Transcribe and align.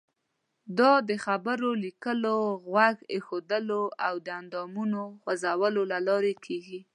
دا 0.77 0.91
د 1.09 1.11
خبرو، 1.25 1.69
لیکلو، 1.85 2.37
غوږ 2.71 2.97
ایښودلو 3.13 3.83
او 4.07 4.13
د 4.25 4.27
اندامونو 4.41 5.01
خوځولو 5.21 5.81
له 5.91 5.99
لارې 6.07 6.33
کیږي. 6.45 6.79